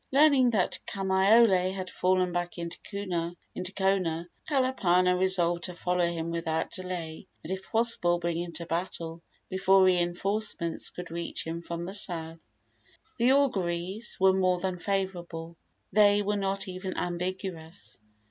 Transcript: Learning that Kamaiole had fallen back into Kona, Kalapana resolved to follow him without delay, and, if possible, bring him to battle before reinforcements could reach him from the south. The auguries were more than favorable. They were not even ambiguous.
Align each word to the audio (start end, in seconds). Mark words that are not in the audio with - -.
Learning 0.11 0.49
that 0.49 0.79
Kamaiole 0.87 1.73
had 1.73 1.87
fallen 1.91 2.31
back 2.31 2.57
into 2.57 2.79
Kona, 2.89 3.35
Kalapana 4.49 5.15
resolved 5.15 5.65
to 5.65 5.75
follow 5.75 6.07
him 6.11 6.31
without 6.31 6.71
delay, 6.71 7.27
and, 7.43 7.53
if 7.53 7.71
possible, 7.71 8.17
bring 8.17 8.37
him 8.39 8.51
to 8.53 8.65
battle 8.65 9.21
before 9.47 9.83
reinforcements 9.83 10.89
could 10.89 11.11
reach 11.11 11.45
him 11.45 11.61
from 11.61 11.83
the 11.83 11.93
south. 11.93 12.43
The 13.19 13.31
auguries 13.31 14.17
were 14.19 14.33
more 14.33 14.59
than 14.59 14.79
favorable. 14.79 15.55
They 15.91 16.23
were 16.23 16.35
not 16.35 16.67
even 16.67 16.97
ambiguous. 16.97 17.99